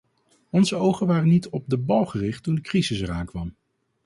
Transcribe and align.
Onze 0.49 0.75
ogen 0.75 1.07
waren 1.07 1.27
niet 1.27 1.49
op 1.49 1.63
de 1.67 1.77
bal 1.77 2.05
gericht 2.05 2.43
toen 2.43 2.55
de 2.55 2.61
crisis 2.61 3.01
eraan 3.01 3.25
kwam. 3.25 3.55